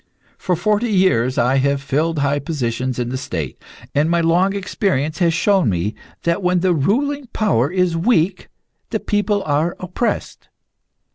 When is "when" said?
6.41-6.61